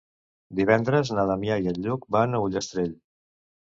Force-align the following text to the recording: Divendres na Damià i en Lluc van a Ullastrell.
Divendres 0.59 1.13
na 1.19 1.27
Damià 1.33 1.61
i 1.67 1.71
en 1.75 1.81
Lluc 1.87 2.11
van 2.19 2.35
a 2.35 2.45
Ullastrell. 2.49 2.95